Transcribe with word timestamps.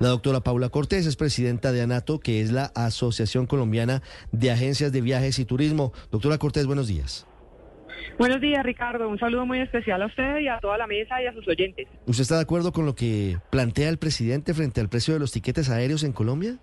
La 0.00 0.08
doctora 0.08 0.40
Paula 0.40 0.70
Cortés 0.70 1.06
es 1.06 1.14
presidenta 1.14 1.72
de 1.72 1.82
ANATO, 1.82 2.20
que 2.20 2.40
es 2.40 2.50
la 2.50 2.72
Asociación 2.74 3.46
Colombiana 3.46 4.00
de 4.32 4.50
Agencias 4.50 4.92
de 4.92 5.02
Viajes 5.02 5.38
y 5.38 5.44
Turismo. 5.44 5.92
Doctora 6.10 6.38
Cortés, 6.38 6.66
buenos 6.66 6.88
días. 6.88 7.26
Buenos 8.18 8.40
días, 8.40 8.64
Ricardo. 8.64 9.10
Un 9.10 9.18
saludo 9.18 9.44
muy 9.44 9.60
especial 9.60 10.00
a 10.00 10.06
usted 10.06 10.38
y 10.38 10.48
a 10.48 10.58
toda 10.58 10.78
la 10.78 10.86
mesa 10.86 11.22
y 11.22 11.26
a 11.26 11.34
sus 11.34 11.46
oyentes. 11.46 11.86
¿Usted 12.06 12.22
está 12.22 12.36
de 12.36 12.40
acuerdo 12.40 12.72
con 12.72 12.86
lo 12.86 12.94
que 12.94 13.36
plantea 13.50 13.90
el 13.90 13.98
presidente 13.98 14.54
frente 14.54 14.80
al 14.80 14.88
precio 14.88 15.12
de 15.12 15.20
los 15.20 15.32
tiquetes 15.32 15.68
aéreos 15.68 16.02
en 16.02 16.12
Colombia? 16.12 16.56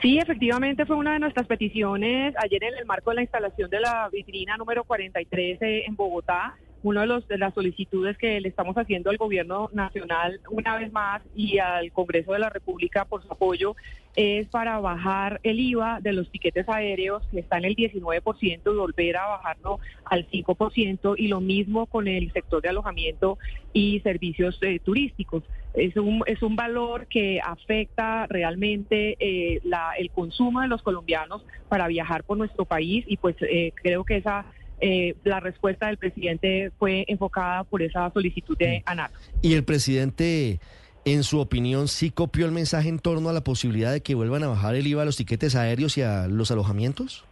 Sí, 0.00 0.18
efectivamente 0.18 0.84
fue 0.84 0.96
una 0.96 1.12
de 1.12 1.20
nuestras 1.20 1.46
peticiones 1.46 2.34
ayer 2.42 2.64
en 2.64 2.78
el 2.78 2.84
marco 2.84 3.10
de 3.10 3.16
la 3.16 3.22
instalación 3.22 3.70
de 3.70 3.78
la 3.78 4.08
vitrina 4.12 4.56
número 4.56 4.82
43 4.82 5.58
en 5.60 5.94
Bogotá 5.94 6.56
una 6.82 7.02
de, 7.02 7.06
los, 7.06 7.28
de 7.28 7.38
las 7.38 7.54
solicitudes 7.54 8.16
que 8.18 8.40
le 8.40 8.48
estamos 8.48 8.76
haciendo 8.76 9.10
al 9.10 9.16
gobierno 9.16 9.70
nacional 9.72 10.40
una 10.50 10.76
vez 10.76 10.92
más 10.92 11.22
y 11.34 11.58
al 11.58 11.92
Congreso 11.92 12.32
de 12.32 12.38
la 12.38 12.50
República 12.50 13.04
por 13.04 13.22
su 13.22 13.32
apoyo 13.32 13.76
es 14.14 14.46
para 14.48 14.78
bajar 14.78 15.40
el 15.42 15.58
IVA 15.58 16.00
de 16.00 16.12
los 16.12 16.30
tiquetes 16.30 16.68
aéreos 16.68 17.22
que 17.30 17.40
está 17.40 17.58
en 17.58 17.64
el 17.64 17.76
19% 17.76 18.60
y 18.64 18.76
volver 18.76 19.16
a 19.16 19.26
bajarlo 19.26 19.78
al 20.04 20.28
5% 20.28 21.14
y 21.16 21.28
lo 21.28 21.40
mismo 21.40 21.86
con 21.86 22.08
el 22.08 22.30
sector 22.32 22.60
de 22.60 22.68
alojamiento 22.68 23.38
y 23.72 24.00
servicios 24.00 24.58
eh, 24.62 24.80
turísticos. 24.80 25.44
Es 25.72 25.96
un, 25.96 26.22
es 26.26 26.42
un 26.42 26.56
valor 26.56 27.06
que 27.06 27.40
afecta 27.42 28.26
realmente 28.26 29.16
eh, 29.18 29.60
la, 29.64 29.92
el 29.96 30.10
consumo 30.10 30.60
de 30.60 30.68
los 30.68 30.82
colombianos 30.82 31.42
para 31.70 31.88
viajar 31.88 32.24
por 32.24 32.36
nuestro 32.36 32.66
país 32.66 33.04
y 33.08 33.16
pues 33.16 33.36
eh, 33.40 33.72
creo 33.76 34.04
que 34.04 34.16
esa 34.16 34.44
eh, 34.84 35.14
la 35.22 35.38
respuesta 35.38 35.86
del 35.86 35.96
presidente 35.96 36.72
fue 36.76 37.04
enfocada 37.06 37.62
por 37.62 37.82
esa 37.82 38.10
solicitud 38.10 38.58
de 38.58 38.80
mm. 38.80 38.82
ANAC. 38.90 39.12
¿Y 39.40 39.54
el 39.54 39.64
presidente, 39.64 40.58
en 41.04 41.22
su 41.22 41.38
opinión, 41.38 41.86
sí 41.86 42.10
copió 42.10 42.46
el 42.46 42.52
mensaje 42.52 42.88
en 42.88 42.98
torno 42.98 43.28
a 43.28 43.32
la 43.32 43.44
posibilidad 43.44 43.92
de 43.92 44.00
que 44.00 44.16
vuelvan 44.16 44.42
a 44.42 44.48
bajar 44.48 44.74
el 44.74 44.84
IVA 44.84 45.02
a 45.02 45.04
los 45.04 45.16
tiquetes 45.16 45.54
aéreos 45.54 45.96
y 45.98 46.02
a 46.02 46.26
los 46.26 46.50
alojamientos? 46.50 47.24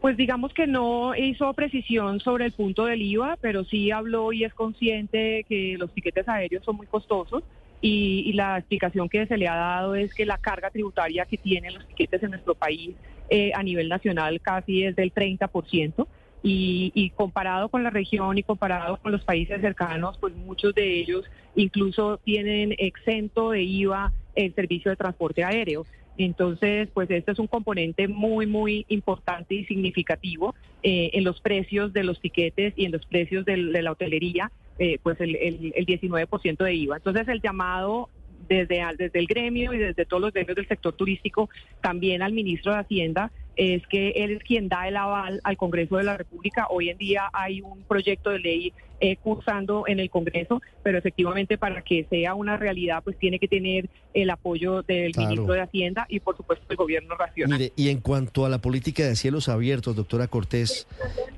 Pues 0.00 0.16
digamos 0.16 0.54
que 0.54 0.66
no 0.66 1.14
hizo 1.14 1.52
precisión 1.52 2.20
sobre 2.20 2.46
el 2.46 2.52
punto 2.52 2.86
del 2.86 3.02
IVA, 3.02 3.36
pero 3.42 3.64
sí 3.64 3.90
habló 3.90 4.32
y 4.32 4.44
es 4.44 4.54
consciente 4.54 5.44
que 5.46 5.76
los 5.78 5.92
tiquetes 5.92 6.26
aéreos 6.26 6.64
son 6.64 6.76
muy 6.76 6.86
costosos 6.86 7.42
y, 7.82 8.32
la 8.32 8.58
explicación 8.58 9.08
que 9.08 9.26
se 9.26 9.36
le 9.36 9.48
ha 9.48 9.56
dado 9.56 9.94
es 9.94 10.14
que 10.14 10.24
la 10.24 10.38
carga 10.38 10.70
tributaria 10.70 11.26
que 11.26 11.36
tienen 11.36 11.74
los 11.74 11.86
tiquetes 11.86 12.22
en 12.22 12.30
nuestro 12.30 12.54
país 12.54 12.94
eh, 13.28 13.52
a 13.54 13.62
nivel 13.62 13.88
nacional 13.88 14.40
casi 14.40 14.84
es 14.84 14.96
del 14.96 15.12
30%. 15.12 16.06
Y, 16.42 17.12
comparado 17.16 17.68
con 17.68 17.82
la 17.82 17.90
región 17.90 18.38
y 18.38 18.42
comparado 18.42 18.96
con 18.96 19.12
los 19.12 19.22
países 19.24 19.60
cercanos, 19.60 20.16
pues 20.18 20.34
muchos 20.34 20.74
de 20.74 20.98
ellos 20.98 21.24
incluso 21.54 22.18
tienen 22.24 22.74
exento 22.78 23.50
de 23.50 23.62
IVA 23.62 24.12
el 24.34 24.54
servicio 24.54 24.90
de 24.90 24.96
transporte 24.96 25.44
aéreo. 25.44 25.84
Entonces, 26.16 26.88
pues 26.92 27.10
este 27.10 27.32
es 27.32 27.38
un 27.38 27.46
componente 27.46 28.08
muy, 28.08 28.46
muy 28.46 28.86
importante 28.88 29.54
y 29.54 29.64
significativo 29.66 30.54
eh, 30.82 31.10
en 31.12 31.24
los 31.24 31.40
precios 31.40 31.92
de 31.92 32.04
los 32.04 32.20
tiquetes 32.20 32.74
y 32.76 32.84
en 32.84 32.92
los 32.92 33.04
precios 33.06 33.44
de, 33.44 33.56
la 33.56 33.92
hotelería, 33.92 34.50
eh, 34.78 34.98
pues 35.02 35.20
el, 35.20 35.36
el, 35.36 35.72
el 35.74 35.86
19% 35.86 36.64
de 36.64 36.74
IVA. 36.74 36.96
Entonces, 36.96 37.28
el 37.28 37.40
llamado 37.40 38.08
desde, 38.50 38.82
desde 38.98 39.18
el 39.18 39.26
gremio 39.26 39.72
y 39.72 39.78
desde 39.78 40.04
todos 40.04 40.20
los 40.20 40.32
gremios 40.32 40.56
del 40.56 40.68
sector 40.68 40.92
turístico, 40.92 41.48
también 41.80 42.20
al 42.20 42.32
ministro 42.32 42.72
de 42.72 42.80
Hacienda, 42.80 43.30
es 43.56 43.86
que 43.86 44.10
él 44.10 44.32
es 44.32 44.42
quien 44.42 44.68
da 44.68 44.88
el 44.88 44.96
aval 44.96 45.40
al 45.44 45.56
Congreso 45.56 45.96
de 45.96 46.04
la 46.04 46.16
República. 46.16 46.66
Hoy 46.70 46.90
en 46.90 46.98
día 46.98 47.28
hay 47.32 47.60
un 47.60 47.82
proyecto 47.82 48.30
de 48.30 48.38
ley 48.38 48.72
eh, 49.00 49.16
cursando 49.16 49.84
en 49.86 49.98
el 49.98 50.10
Congreso, 50.10 50.60
pero 50.82 50.98
efectivamente 50.98 51.56
para 51.56 51.82
que 51.82 52.06
sea 52.10 52.34
una 52.34 52.56
realidad, 52.56 53.02
pues 53.02 53.18
tiene 53.18 53.38
que 53.38 53.48
tener 53.48 53.88
el 54.12 54.28
apoyo 54.28 54.82
del 54.82 55.12
ministro 55.16 55.54
de 55.54 55.62
Hacienda 55.62 56.06
y 56.08 56.20
por 56.20 56.36
supuesto 56.36 56.66
del 56.68 56.76
gobierno 56.76 57.16
nacional. 57.16 57.58
Mire, 57.58 57.72
y 57.76 57.88
en 57.88 58.00
cuanto 58.00 58.44
a 58.44 58.48
la 58.48 58.58
política 58.58 59.04
de 59.04 59.16
cielos 59.16 59.48
abiertos, 59.48 59.96
doctora 59.96 60.26
Cortés, 60.26 60.86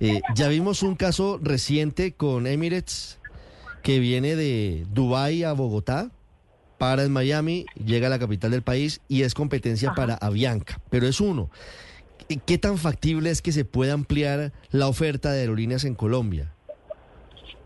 eh, 0.00 0.20
ya 0.34 0.48
vimos 0.48 0.82
un 0.82 0.96
caso 0.96 1.38
reciente 1.42 2.12
con 2.12 2.46
Emirates 2.46 3.20
que 3.82 3.98
viene 3.98 4.36
de 4.36 4.84
Dubái 4.90 5.44
a 5.44 5.52
Bogotá 5.52 6.10
para 6.78 7.04
en 7.04 7.12
Miami, 7.12 7.64
llega 7.76 8.08
a 8.08 8.10
la 8.10 8.18
capital 8.18 8.50
del 8.50 8.62
país 8.62 9.00
y 9.06 9.22
es 9.22 9.34
competencia 9.34 9.92
para 9.94 10.14
Avianca, 10.14 10.80
pero 10.90 11.06
es 11.06 11.20
uno. 11.20 11.48
¿Qué 12.38 12.58
tan 12.58 12.78
factible 12.78 13.30
es 13.30 13.42
que 13.42 13.52
se 13.52 13.64
pueda 13.64 13.92
ampliar 13.92 14.52
la 14.70 14.88
oferta 14.88 15.32
de 15.32 15.40
aerolíneas 15.40 15.84
en 15.84 15.94
Colombia? 15.94 16.52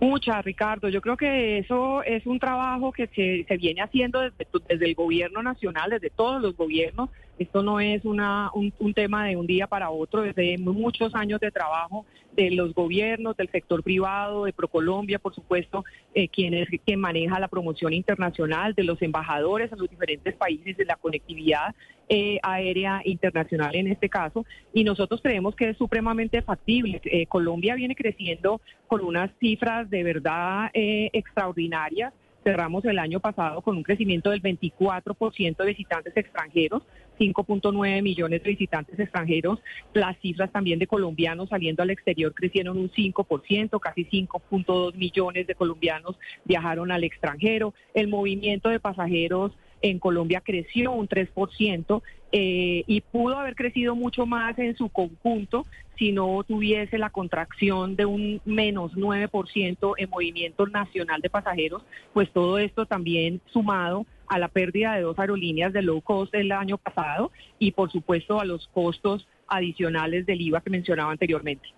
Mucha, 0.01 0.43
Ricardo. 0.43 0.89
Yo 0.89 1.01
creo 1.01 1.17
que 1.17 1.59
eso 1.59 2.03
es 2.03 2.27
un 2.27 2.39
trabajo 2.39 2.93
que 2.93 3.07
se, 3.09 3.57
viene 3.57 3.81
haciendo 3.83 4.21
desde, 4.21 4.47
desde, 4.69 4.87
el 4.87 4.95
gobierno 4.95 5.43
nacional, 5.43 5.91
desde 5.91 6.11
todos 6.11 6.43
los 6.43 6.57
gobiernos. 6.57 7.09
Esto 7.39 7.63
no 7.63 7.81
es 7.81 8.05
una, 8.05 8.51
un, 8.55 8.95
tema 8.95 9.27
de 9.27 9.37
un 9.37 9.47
día 9.47 9.67
para 9.67 9.91
otro, 9.91 10.23
desde 10.23 10.57
muchos 10.59 11.15
años 11.15 11.41
de 11.41 11.51
trabajo 11.51 12.07
de 12.35 12.51
los 12.51 12.75
gobiernos, 12.75 13.37
del 13.37 13.51
sector 13.51 13.83
privado, 13.83 14.45
de 14.45 14.53
Procolombia, 14.53 15.19
por 15.19 15.35
supuesto, 15.35 15.85
eh, 16.15 16.29
quien 16.29 16.55
maneja 16.99 17.41
la 17.41 17.49
promoción 17.49 17.93
internacional, 17.93 18.75
de 18.75 18.85
los 18.85 19.01
embajadores 19.03 19.73
en 19.73 19.79
los 19.79 19.89
diferentes 19.89 20.35
países, 20.35 20.77
de 20.77 20.85
la 20.85 20.97
conectividad 20.97 21.75
eh, 22.09 22.39
aérea 22.45 23.01
internacional 23.05 23.75
en 23.75 23.89
este 23.89 24.09
caso. 24.09 24.47
Y 24.73 24.85
nosotros 24.85 25.21
creemos 25.21 25.57
que 25.57 25.71
es 25.71 25.77
supremamente 25.77 26.41
factible. 26.41 27.01
Eh, 27.05 27.27
Colombia 27.27 27.75
viene 27.75 27.97
creciendo 27.97 28.61
con 28.87 29.05
unas 29.05 29.33
cifras 29.41 29.91
de 29.91 30.05
verdad 30.05 30.71
eh, 30.73 31.11
extraordinarias 31.13 32.13
Cerramos 32.47 32.85
el 32.85 33.01
año 33.01 33.19
pasado 33.19 33.61
con 33.61 33.77
un 33.77 33.83
crecimiento 33.83 34.31
del 34.31 34.41
24% 34.41 35.57
de 35.57 35.67
visitantes 35.67 36.17
extranjeros, 36.17 36.85
5.9 37.19 38.03
millones 38.03 38.41
de 38.41 38.51
visitantes 38.51 38.97
extranjeros. 39.01 39.59
Las 39.93 40.17
cifras 40.21 40.53
también 40.53 40.79
de 40.79 40.87
colombianos 40.87 41.49
saliendo 41.49 41.83
al 41.83 41.91
exterior 41.91 42.33
crecieron 42.33 42.79
un 42.79 42.89
5%, 42.89 43.81
casi 43.81 44.05
5.2 44.05 44.95
millones 44.95 45.49
de 45.49 45.57
colombianos 45.57 46.17
viajaron 46.45 46.93
al 46.93 47.03
extranjero. 47.03 47.75
El 47.95 48.07
movimiento 48.07 48.69
de 48.69 48.79
pasajeros 48.79 49.51
en 49.83 49.99
Colombia 49.99 50.41
creció 50.41 50.93
un 50.93 51.09
3% 51.09 52.01
eh, 52.31 52.85
y 52.87 53.01
pudo 53.01 53.39
haber 53.39 53.57
crecido 53.57 53.97
mucho 53.97 54.25
más 54.25 54.57
en 54.61 54.77
su 54.77 54.89
conjunto 54.89 55.67
si 55.99 56.13
no 56.13 56.45
tuviese 56.45 56.99
la 56.99 57.11
contracción 57.11 57.97
de 57.97 58.07
un 58.07 58.41
menos 58.45 58.93
9% 58.93 59.95
en 59.97 60.11
movimiento 60.11 60.67
nacional 60.67 61.21
de 61.21 61.31
pasajeros, 61.31 61.83
pues 62.13 62.31
todo 62.33 62.59
esto 62.59 62.87
también 62.87 63.41
sumado 63.53 64.07
a 64.29 64.39
la 64.39 64.49
pérdida 64.49 64.95
de 64.95 65.03
dos 65.03 65.19
aerolíneas 65.19 65.73
de 65.73 65.83
low 65.83 66.01
cost 66.01 66.35
el 66.35 66.53
año 66.53 66.79
pasado 66.79 67.31
y 67.59 67.73
por 67.73 67.91
supuesto 67.91 68.41
a 68.41 68.45
los 68.45 68.69
costos 68.69 69.27
adicionales 69.49 70.27
del 70.27 70.41
IVA 70.41 70.61
que 70.61 70.71
mencionaba 70.71 71.13
anteriormente. 71.13 71.69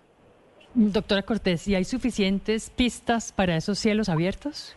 Doctora 0.73 1.23
Cortés, 1.23 1.67
¿y 1.67 1.75
hay 1.75 1.83
suficientes 1.83 2.69
pistas 2.69 3.31
para 3.31 3.55
esos 3.57 3.79
cielos 3.79 4.07
abiertos? 4.07 4.75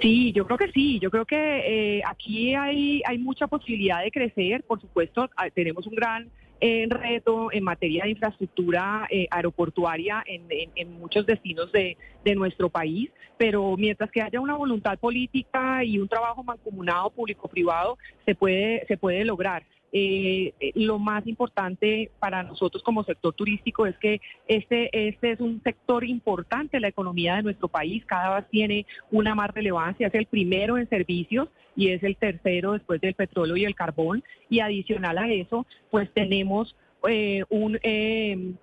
Sí, 0.00 0.32
yo 0.32 0.46
creo 0.46 0.58
que 0.58 0.70
sí. 0.72 0.98
Yo 0.98 1.10
creo 1.10 1.24
que 1.24 1.98
eh, 1.98 2.02
aquí 2.06 2.54
hay, 2.54 3.02
hay 3.06 3.18
mucha 3.18 3.46
posibilidad 3.46 4.02
de 4.02 4.10
crecer. 4.10 4.62
Por 4.64 4.80
supuesto, 4.80 5.28
tenemos 5.54 5.86
un 5.86 5.94
gran 5.94 6.30
eh, 6.60 6.86
reto 6.88 7.50
en 7.52 7.64
materia 7.64 8.04
de 8.04 8.10
infraestructura 8.10 9.06
eh, 9.10 9.26
aeroportuaria 9.30 10.22
en, 10.26 10.46
en, 10.74 10.92
muchos 10.92 11.26
destinos 11.26 11.72
de, 11.72 11.96
de, 12.24 12.34
nuestro 12.34 12.68
país, 12.68 13.10
pero 13.38 13.76
mientras 13.76 14.10
que 14.10 14.22
haya 14.22 14.40
una 14.40 14.56
voluntad 14.56 14.98
política 14.98 15.82
y 15.84 15.98
un 15.98 16.08
trabajo 16.08 16.42
mancomunado 16.42 17.10
público-privado, 17.10 17.96
se 18.26 18.34
puede, 18.34 18.84
se 18.86 18.96
puede 18.96 19.24
lograr. 19.24 19.64
Eh, 19.92 20.54
eh, 20.60 20.70
lo 20.76 21.00
más 21.00 21.26
importante 21.26 22.12
para 22.20 22.44
nosotros 22.44 22.80
como 22.84 23.02
sector 23.02 23.34
turístico 23.34 23.86
es 23.86 23.98
que 23.98 24.20
este, 24.46 25.08
este 25.08 25.32
es 25.32 25.40
un 25.40 25.60
sector 25.64 26.04
importante 26.04 26.76
de 26.76 26.80
la 26.80 26.88
economía 26.88 27.36
de 27.36 27.42
nuestro 27.42 27.66
país, 27.66 28.04
cada 28.06 28.36
vez 28.36 28.48
tiene 28.50 28.86
una 29.10 29.34
más 29.34 29.50
relevancia, 29.50 30.06
es 30.06 30.14
el 30.14 30.26
primero 30.26 30.78
en 30.78 30.88
servicios 30.88 31.48
y 31.74 31.88
es 31.88 32.04
el 32.04 32.16
tercero 32.16 32.72
después 32.72 33.00
del 33.00 33.14
petróleo 33.14 33.56
y 33.56 33.64
el 33.64 33.74
carbón. 33.74 34.22
Y 34.48 34.60
adicional 34.60 35.18
a 35.18 35.28
eso 35.28 35.66
pues 35.90 36.08
tenemos 36.12 36.76
eh, 37.08 37.42
un, 37.48 37.78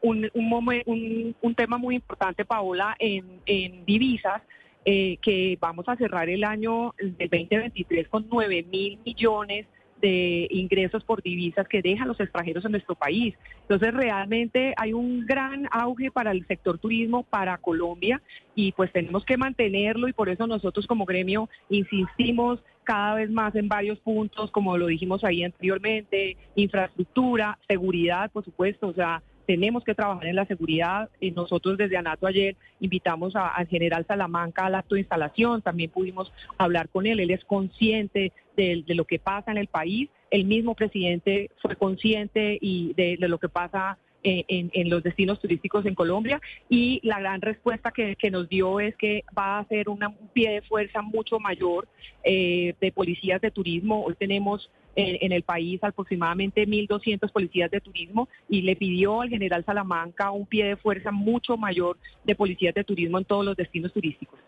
un, 0.01 0.31
un, 0.33 1.35
un, 1.41 1.55
tema 1.55 1.77
muy 1.77 1.95
importante, 1.95 2.45
Paola, 2.45 2.95
en, 2.99 3.41
en 3.45 3.83
divisas, 3.85 4.41
que 4.85 5.57
vamos 5.59 5.83
a 5.89 5.97
cerrar 5.97 6.29
el 6.29 6.45
año 6.45 6.95
del 6.97 7.17
2023 7.17 8.07
con 8.07 8.25
9 8.29 8.65
mil 8.71 8.97
millones 9.03 9.65
de 10.01 10.47
ingresos 10.51 11.03
por 11.03 11.21
divisas 11.21 11.67
que 11.67 11.81
dejan 11.81 12.07
los 12.07 12.19
extranjeros 12.19 12.65
en 12.65 12.71
nuestro 12.71 12.95
país. 12.95 13.35
Entonces, 13.61 13.93
realmente 13.93 14.73
hay 14.77 14.93
un 14.93 15.25
gran 15.25 15.67
auge 15.71 16.11
para 16.11 16.31
el 16.31 16.45
sector 16.47 16.77
turismo 16.77 17.23
para 17.23 17.57
Colombia 17.57 18.21
y 18.55 18.71
pues 18.73 18.91
tenemos 18.91 19.25
que 19.25 19.37
mantenerlo 19.37 20.07
y 20.07 20.13
por 20.13 20.29
eso 20.29 20.47
nosotros 20.47 20.87
como 20.87 21.05
gremio 21.05 21.49
insistimos 21.69 22.59
cada 22.83 23.15
vez 23.15 23.29
más 23.29 23.53
en 23.55 23.67
varios 23.67 23.99
puntos, 23.99 24.49
como 24.51 24.77
lo 24.77 24.87
dijimos 24.87 25.23
ahí 25.25 25.43
anteriormente, 25.43 26.37
infraestructura, 26.55 27.59
seguridad, 27.67 28.31
por 28.31 28.45
supuesto, 28.45 28.87
o 28.87 28.93
sea, 28.93 29.21
tenemos 29.47 29.83
que 29.83 29.95
trabajar 29.95 30.27
en 30.27 30.35
la 30.35 30.45
seguridad. 30.45 31.09
Y 31.19 31.31
nosotros 31.31 31.77
desde 31.77 31.97
ANATO 31.97 32.27
ayer 32.27 32.55
invitamos 32.79 33.35
al 33.35 33.65
general 33.67 34.05
Salamanca 34.05 34.65
al 34.65 34.75
acto 34.75 34.93
de 34.93 35.01
instalación, 35.01 35.63
también 35.63 35.89
pudimos 35.89 36.31
hablar 36.57 36.89
con 36.89 37.07
él, 37.07 37.19
él 37.19 37.31
es 37.31 37.43
consciente 37.45 38.33
de, 38.55 38.83
lo 38.87 39.05
que 39.05 39.19
pasa 39.19 39.51
en 39.51 39.57
el 39.57 39.67
país, 39.67 40.09
el 40.29 40.45
mismo 40.45 40.75
presidente 40.75 41.49
fue 41.61 41.75
consciente 41.75 42.57
y 42.59 42.93
de, 42.93 43.17
lo 43.19 43.39
que 43.39 43.49
pasa 43.49 43.97
en, 44.23 44.89
los 44.89 45.03
destinos 45.03 45.39
turísticos 45.39 45.85
en 45.85 45.95
Colombia 45.95 46.41
y 46.69 46.99
la 47.03 47.19
gran 47.19 47.41
respuesta 47.41 47.91
que, 47.91 48.15
nos 48.31 48.49
dio 48.49 48.79
es 48.79 48.95
que 48.95 49.23
va 49.37 49.59
a 49.59 49.65
ser 49.65 49.89
un 49.89 49.99
pie 50.33 50.51
de 50.51 50.61
fuerza 50.61 51.01
mucho 51.01 51.39
mayor 51.39 51.87
eh, 52.23 52.73
de 52.81 52.91
policías 52.91 53.39
de 53.41 53.51
turismo. 53.51 54.03
Hoy 54.03 54.15
tenemos 54.15 54.69
en, 54.97 55.31
el 55.31 55.43
país 55.43 55.83
aproximadamente 55.83 56.67
1.200 56.67 57.31
policías 57.31 57.69
de 57.69 57.79
turismo 57.79 58.27
y 58.49 58.63
le 58.63 58.75
pidió 58.75 59.21
al 59.21 59.29
general 59.29 59.63
Salamanca 59.63 60.31
un 60.31 60.45
pie 60.45 60.65
de 60.65 60.75
fuerza 60.75 61.11
mucho 61.11 61.55
mayor 61.55 61.97
de 62.23 62.35
policías 62.35 62.73
de 62.73 62.83
turismo 62.83 63.19
en 63.19 63.25
todos 63.25 63.45
los 63.45 63.55
destinos 63.55 63.93
turísticos. 63.93 64.39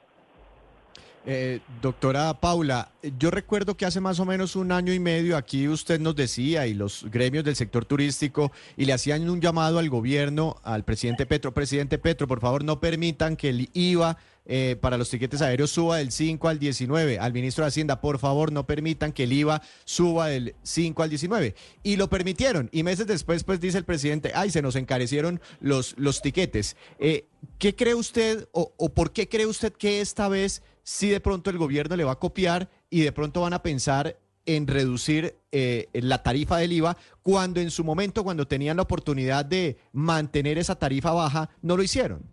Eh, 1.25 1.59
doctora 1.81 2.33
Paula, 2.39 2.91
yo 3.19 3.29
recuerdo 3.29 3.75
que 3.75 3.85
hace 3.85 3.99
más 3.99 4.19
o 4.19 4.25
menos 4.25 4.55
un 4.55 4.71
año 4.71 4.93
y 4.93 4.99
medio 4.99 5.35
aquí 5.35 5.67
usted 5.67 5.99
nos 5.99 6.15
decía 6.15 6.65
y 6.65 6.73
los 6.73 7.05
gremios 7.11 7.43
del 7.43 7.55
sector 7.55 7.85
turístico 7.85 8.51
y 8.77 8.85
le 8.85 8.93
hacían 8.93 9.29
un 9.29 9.41
llamado 9.41 9.79
al 9.79 9.89
gobierno, 9.89 10.55
al 10.63 10.85
presidente 10.85 11.25
Petro, 11.25 11.53
presidente 11.53 11.97
Petro, 11.97 12.27
por 12.27 12.39
favor 12.39 12.63
no 12.63 12.79
permitan 12.79 13.35
que 13.35 13.49
el 13.49 13.69
IVA 13.73 14.17
eh, 14.51 14.77
para 14.81 14.97
los 14.97 15.11
tiquetes 15.11 15.43
aéreos 15.43 15.69
suba 15.69 15.97
del 15.97 16.11
5 16.11 16.47
al 16.47 16.57
19. 16.57 17.19
Al 17.19 17.33
ministro 17.33 17.63
de 17.63 17.67
Hacienda, 17.67 18.01
por 18.01 18.17
favor 18.17 18.51
no 18.51 18.65
permitan 18.65 19.11
que 19.11 19.25
el 19.25 19.33
IVA 19.33 19.61
suba 19.85 20.25
del 20.27 20.55
5 20.63 21.03
al 21.03 21.09
19. 21.09 21.53
Y 21.83 21.97
lo 21.97 22.09
permitieron. 22.09 22.67
Y 22.71 22.81
meses 22.81 23.05
después, 23.05 23.43
pues 23.43 23.59
dice 23.59 23.77
el 23.77 23.85
presidente, 23.85 24.31
ay, 24.33 24.49
se 24.49 24.63
nos 24.63 24.75
encarecieron 24.75 25.39
los, 25.59 25.93
los 25.99 26.23
tiquetes. 26.23 26.77
Eh, 26.97 27.27
¿Qué 27.59 27.75
cree 27.75 27.93
usted 27.93 28.47
o, 28.51 28.73
o 28.75 28.89
por 28.89 29.11
qué 29.11 29.29
cree 29.29 29.45
usted 29.45 29.71
que 29.71 30.01
esta 30.01 30.27
vez 30.27 30.63
si 30.83 31.09
de 31.09 31.19
pronto 31.19 31.49
el 31.49 31.57
gobierno 31.57 31.95
le 31.95 32.03
va 32.03 32.13
a 32.13 32.19
copiar 32.19 32.69
y 32.89 33.01
de 33.01 33.11
pronto 33.11 33.41
van 33.41 33.53
a 33.53 33.61
pensar 33.61 34.17
en 34.45 34.67
reducir 34.67 35.35
eh, 35.51 35.87
la 35.93 36.23
tarifa 36.23 36.57
del 36.57 36.73
IVA 36.73 36.97
cuando 37.21 37.59
en 37.59 37.69
su 37.69 37.83
momento, 37.83 38.23
cuando 38.23 38.47
tenían 38.47 38.77
la 38.77 38.83
oportunidad 38.83 39.45
de 39.45 39.77
mantener 39.93 40.57
esa 40.57 40.77
tarifa 40.77 41.11
baja, 41.11 41.49
no 41.61 41.77
lo 41.77 41.83
hicieron. 41.83 42.23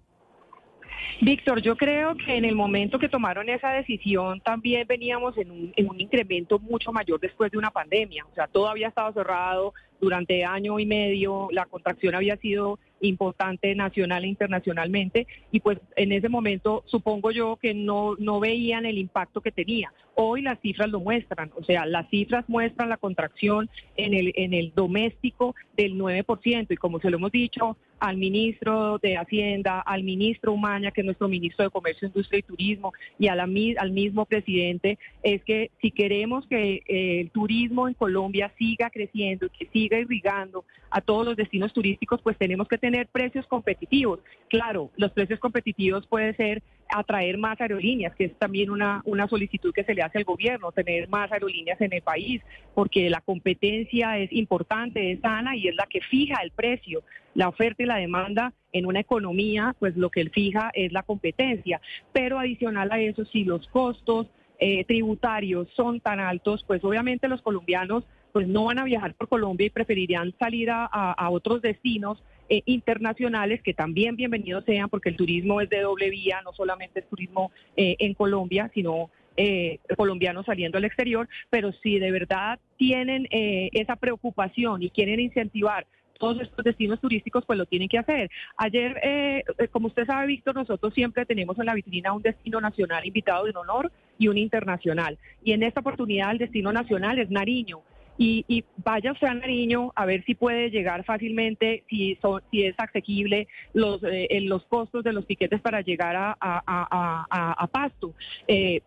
Víctor, 1.20 1.62
yo 1.62 1.76
creo 1.76 2.14
que 2.14 2.36
en 2.36 2.44
el 2.44 2.54
momento 2.54 2.98
que 2.98 3.08
tomaron 3.08 3.48
esa 3.48 3.70
decisión 3.70 4.40
también 4.40 4.86
veníamos 4.86 5.36
en 5.38 5.50
un, 5.50 5.72
en 5.74 5.88
un, 5.88 6.00
incremento 6.00 6.58
mucho 6.58 6.92
mayor 6.92 7.18
después 7.20 7.50
de 7.50 7.58
una 7.58 7.70
pandemia. 7.70 8.26
O 8.30 8.34
sea, 8.34 8.46
todo 8.46 8.68
había 8.68 8.88
estado 8.88 9.12
cerrado 9.12 9.72
durante 10.00 10.44
año 10.44 10.78
y 10.78 10.86
medio, 10.86 11.48
la 11.52 11.66
contracción 11.66 12.14
había 12.14 12.36
sido 12.36 12.78
importante 13.00 13.74
nacional 13.74 14.24
e 14.24 14.28
internacionalmente 14.28 15.26
y 15.52 15.60
pues 15.60 15.78
en 15.96 16.12
ese 16.12 16.28
momento 16.28 16.82
supongo 16.86 17.30
yo 17.30 17.56
que 17.56 17.74
no, 17.74 18.14
no 18.18 18.40
veían 18.40 18.86
el 18.86 18.98
impacto 18.98 19.40
que 19.40 19.52
tenía. 19.52 19.92
Hoy 20.14 20.40
las 20.40 20.58
cifras 20.60 20.88
lo 20.88 21.00
muestran, 21.00 21.50
o 21.56 21.64
sea, 21.64 21.84
las 21.84 22.08
cifras 22.08 22.44
muestran 22.48 22.88
la 22.88 22.96
contracción 22.96 23.68
en 23.96 24.14
el, 24.14 24.32
en 24.36 24.54
el 24.54 24.72
doméstico 24.74 25.54
del 25.76 25.94
9% 25.98 26.66
y 26.70 26.76
como 26.76 27.00
se 27.00 27.10
lo 27.10 27.18
hemos 27.18 27.32
dicho 27.32 27.76
al 27.98 28.16
ministro 28.16 28.98
de 28.98 29.16
Hacienda, 29.16 29.80
al 29.80 30.02
ministro 30.02 30.52
Umaña, 30.52 30.90
que 30.90 31.00
es 31.00 31.04
nuestro 31.04 31.28
ministro 31.28 31.64
de 31.64 31.70
Comercio, 31.70 32.08
Industria 32.08 32.40
y 32.40 32.42
Turismo, 32.42 32.92
y 33.18 33.28
a 33.28 33.34
la, 33.34 33.48
al 33.78 33.90
mismo 33.90 34.26
presidente, 34.26 34.98
es 35.22 35.42
que 35.44 35.70
si 35.80 35.90
queremos 35.90 36.46
que 36.46 36.82
eh, 36.86 37.20
el 37.20 37.30
turismo 37.30 37.88
en 37.88 37.94
Colombia 37.94 38.52
siga 38.58 38.90
creciendo, 38.90 39.48
que 39.58 39.66
siga 39.66 39.85
irrigando 39.92 40.64
a 40.90 41.00
todos 41.00 41.24
los 41.24 41.36
destinos 41.36 41.72
turísticos, 41.72 42.20
pues 42.22 42.36
tenemos 42.36 42.68
que 42.68 42.78
tener 42.78 43.06
precios 43.08 43.46
competitivos. 43.46 44.20
Claro, 44.48 44.90
los 44.96 45.12
precios 45.12 45.38
competitivos 45.40 46.06
puede 46.06 46.34
ser 46.34 46.62
atraer 46.88 47.38
más 47.38 47.60
aerolíneas, 47.60 48.14
que 48.14 48.26
es 48.26 48.38
también 48.38 48.70
una, 48.70 49.02
una 49.04 49.28
solicitud 49.28 49.72
que 49.72 49.84
se 49.84 49.94
le 49.94 50.02
hace 50.02 50.18
al 50.18 50.24
gobierno, 50.24 50.72
tener 50.72 51.08
más 51.08 51.30
aerolíneas 51.32 51.80
en 51.80 51.92
el 51.92 52.02
país, 52.02 52.42
porque 52.74 53.10
la 53.10 53.20
competencia 53.20 54.18
es 54.18 54.32
importante, 54.32 55.12
es 55.12 55.20
sana 55.20 55.56
y 55.56 55.68
es 55.68 55.74
la 55.74 55.86
que 55.86 56.00
fija 56.00 56.40
el 56.42 56.50
precio. 56.50 57.02
La 57.34 57.48
oferta 57.48 57.82
y 57.82 57.86
la 57.86 57.96
demanda 57.96 58.52
en 58.72 58.86
una 58.86 59.00
economía, 59.00 59.74
pues 59.78 59.96
lo 59.96 60.10
que 60.10 60.28
fija 60.30 60.70
es 60.72 60.92
la 60.92 61.02
competencia. 61.02 61.80
Pero 62.12 62.38
adicional 62.38 62.90
a 62.92 63.00
eso, 63.00 63.24
si 63.26 63.44
los 63.44 63.66
costos 63.68 64.28
eh, 64.58 64.84
tributarios 64.84 65.68
son 65.76 66.00
tan 66.00 66.18
altos, 66.18 66.64
pues 66.66 66.82
obviamente 66.82 67.28
los 67.28 67.42
colombianos 67.42 68.04
pues 68.36 68.48
no 68.48 68.64
van 68.64 68.78
a 68.78 68.84
viajar 68.84 69.14
por 69.14 69.30
Colombia 69.30 69.66
y 69.66 69.70
preferirían 69.70 70.34
salir 70.38 70.68
a, 70.70 71.30
otros 71.30 71.62
destinos 71.62 72.22
eh, 72.50 72.60
internacionales 72.66 73.62
que 73.62 73.72
también 73.72 74.14
bienvenidos 74.14 74.62
sean 74.66 74.90
porque 74.90 75.08
el 75.08 75.16
turismo 75.16 75.62
es 75.62 75.70
de 75.70 75.80
doble 75.80 76.10
vía, 76.10 76.42
no 76.44 76.52
solamente 76.52 77.00
es 77.00 77.08
turismo 77.08 77.50
eh, 77.78 77.96
en 77.98 78.12
Colombia, 78.12 78.70
sino 78.74 79.08
eh, 79.38 79.78
colombianos 79.96 80.44
saliendo 80.44 80.76
al 80.76 80.84
exterior, 80.84 81.30
pero 81.48 81.72
si 81.82 81.98
de 81.98 82.10
verdad 82.10 82.58
tienen 82.76 83.26
esa 83.30 83.96
preocupación 83.96 84.82
y 84.82 84.90
quieren 84.90 85.18
incentivar 85.18 85.86
todos 86.18 86.42
estos 86.42 86.62
destinos 86.62 87.00
turísticos, 87.00 87.42
pues 87.46 87.58
lo 87.58 87.64
tienen 87.64 87.88
que 87.88 87.96
hacer. 87.98 88.30
Ayer, 88.58 89.44
como 89.70 89.86
usted 89.86 90.04
sabe, 90.04 90.26
Víctor, 90.26 90.56
nosotros 90.56 90.92
siempre 90.92 91.24
tenemos 91.24 91.58
en 91.58 91.64
la 91.64 91.74
vitrina 91.74 92.12
un 92.12 92.20
destino 92.20 92.60
nacional 92.60 93.06
invitado 93.06 93.46
de 93.46 93.52
honor 93.56 93.90
y 94.18 94.28
un 94.28 94.36
internacional. 94.36 95.16
Y 95.42 95.52
en 95.52 95.62
esta 95.62 95.80
oportunidad 95.80 96.32
el 96.32 96.38
destino 96.38 96.70
nacional 96.70 97.18
es 97.18 97.30
Nariño. 97.30 97.80
Y, 98.18 98.64
vaya 98.84 99.12
usted 99.12 99.26
a 99.26 99.34
Nariño 99.34 99.92
a 99.94 100.06
ver 100.06 100.24
si 100.24 100.34
puede 100.34 100.70
llegar 100.70 101.04
fácilmente, 101.04 101.84
si, 101.88 102.18
si 102.50 102.64
es 102.64 102.74
asequible 102.78 103.48
los, 103.74 104.02
eh, 104.04 104.40
los 104.42 104.64
costos 104.66 105.04
de 105.04 105.12
los 105.12 105.26
tiquetes 105.26 105.60
para 105.60 105.80
llegar 105.82 106.16
a, 106.16 106.36
a, 106.40 107.66
Pasto. 107.66 108.14
Eh, 108.48 108.80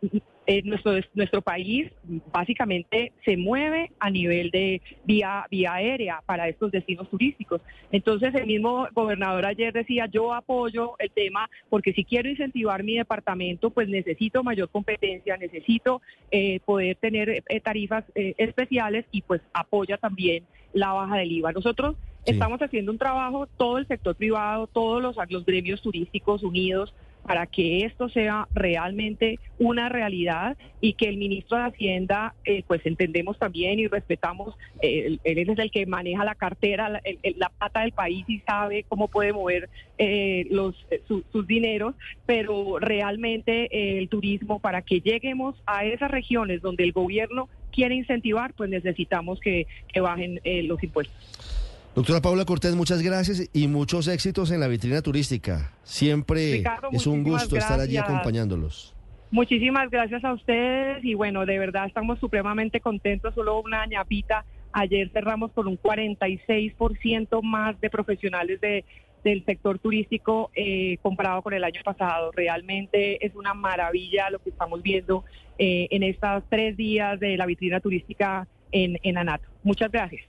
eh, 0.52 0.64
nuestro, 0.64 0.94
nuestro 1.14 1.44
país 1.44 1.92
básicamente 2.34 3.14
se 3.24 3.38
mueve 3.38 3.92
a 4.00 4.10
nivel 4.10 4.50
de 4.50 4.82
vía, 5.06 5.46
vía 5.52 5.76
aérea 5.76 6.24
para 6.26 6.48
estos 6.50 6.72
destinos 6.72 7.08
turísticos. 7.08 7.62
Entonces 7.92 8.34
el 8.34 8.48
mismo 8.48 8.88
gobernador 8.96 9.46
ayer 9.46 9.72
decía, 9.72 10.08
yo 10.08 10.34
apoyo 10.34 10.96
el 10.98 11.12
tema 11.12 11.48
porque 11.70 11.94
si 11.94 12.04
quiero 12.04 12.30
incentivar 12.30 12.82
mi 12.82 12.98
departamento, 12.98 13.70
pues 13.70 13.90
necesito 13.90 14.44
mayor 14.44 14.70
competencia, 14.70 15.38
necesito 15.38 16.02
eh, 16.32 16.62
poder 16.62 16.96
tener 16.96 17.30
eh, 17.30 17.60
tarifas 17.60 18.06
especiales 18.16 19.06
y 19.12 19.22
pues 19.22 19.42
apoya 19.54 19.98
también 19.98 20.46
la 20.74 20.94
baja 20.94 21.18
del 21.18 21.32
IVA. 21.32 21.52
Nosotros 21.52 21.96
estamos 22.26 22.60
haciendo 22.60 22.92
un 22.92 22.98
trabajo, 22.98 23.46
todo 23.46 23.78
el 23.78 23.88
sector 23.88 24.16
privado, 24.16 24.66
todos 24.66 25.00
los, 25.00 25.16
los 25.30 25.46
gremios 25.46 25.84
turísticos 25.84 26.42
unidos, 26.42 26.92
para 27.24 27.46
que 27.46 27.86
esto 27.86 28.10
sea 28.10 28.48
realmente 28.54 29.40
una 29.60 29.90
realidad 29.90 30.58
y 30.82 30.94
que 30.94 31.08
el 31.08 31.18
ministro 31.18 31.58
de 31.58 31.64
Hacienda, 31.66 32.34
eh, 32.46 32.64
pues 32.66 32.86
entendemos 32.86 33.38
también 33.38 33.80
y 33.80 33.88
respetamos, 33.88 34.56
eh, 34.82 35.18
él 35.24 35.38
es 35.38 35.60
el 35.60 35.72
que 35.72 35.86
maneja 35.86 36.24
la 36.24 36.36
cartera, 36.36 36.90
la, 36.90 37.50
pata 37.50 37.82
del 37.82 37.92
país 37.92 38.26
y 38.28 38.40
sabe 38.40 38.86
cómo 38.88 39.10
puede 39.10 39.34
mover 39.34 39.70
eh, 39.98 40.48
los, 40.50 40.76
sus 41.08 41.48
dineros, 41.48 41.96
pero 42.26 42.80
realmente 42.80 44.00
el 44.00 44.10
turismo, 44.10 44.60
para 44.60 44.82
que 44.82 45.02
lleguemos 45.02 45.56
a 45.66 45.86
esas 45.86 46.10
regiones 46.10 46.62
donde 46.62 46.84
el 46.84 46.94
gobierno 46.94 47.50
quiere 47.72 47.96
incentivar, 47.96 48.54
pues 48.54 48.70
necesitamos 48.70 49.40
que, 49.40 49.68
que 49.92 50.00
bajen 50.00 50.40
los 50.44 50.82
impuestos. 50.82 51.69
Doctora 52.00 52.22
Paula 52.22 52.46
Cortés, 52.46 52.76
muchas 52.76 53.02
gracias 53.02 53.50
y 53.52 53.68
muchos 53.68 54.08
éxitos 54.08 54.52
en 54.52 54.62
la 54.62 54.70
vitrina 54.70 55.02
turística. 55.02 55.74
Siempre 55.84 56.64
es 56.94 57.06
un 57.06 57.26
gusto 57.26 57.58
estar 57.58 57.78
allí 57.78 57.98
acompañándolos. 57.98 58.96
Muchísimas 59.32 59.90
gracias 59.90 60.24
a 60.24 60.32
ustedes 60.32 61.04
y 61.04 61.14
bueno, 61.14 61.46
de 61.46 61.60
verdad 61.60 61.88
estamos 61.88 62.18
supremamente 62.20 62.80
contentos. 62.80 63.36
Solo 63.36 63.60
una 63.60 63.86
ñapita. 63.86 64.46
Ayer 64.72 65.12
cerramos 65.12 65.52
con 65.52 65.68
un 65.68 65.78
46% 65.78 67.42
más 67.44 67.82
de 67.82 67.90
profesionales 67.90 68.62
de, 68.62 68.86
del 69.26 69.44
sector 69.44 69.78
turístico 69.78 70.52
eh, 70.56 71.00
comparado 71.02 71.42
con 71.42 71.54
el 71.54 71.66
año 71.66 71.82
pasado. 71.84 72.32
Realmente 72.32 73.26
es 73.26 73.36
una 73.36 73.54
maravilla 73.54 74.30
lo 74.30 74.40
que 74.40 74.52
estamos 74.52 74.82
viendo 74.82 75.26
eh, 75.58 75.90
en 75.92 76.04
estos 76.04 76.46
tres 76.48 76.78
días 76.78 77.20
de 77.20 77.36
la 77.36 77.46
vitrina 77.46 77.82
turística 77.82 78.48
en, 78.72 78.98
en 79.04 79.18
Anato. 79.18 79.50
Muchas 79.64 79.92
gracias. 79.92 80.24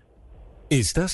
Estás 0.71 1.09